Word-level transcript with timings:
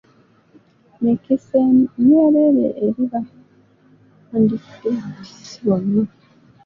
Mikisa 1.01 1.59
myereere 2.03 2.65
eri 2.85 3.03
ba 3.11 3.21
kandidetisi 4.27 5.57
bonna. 5.65 6.01